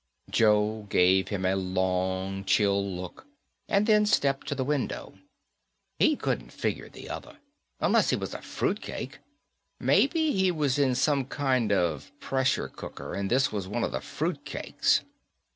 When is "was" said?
8.15-8.33, 10.49-10.79, 13.51-13.67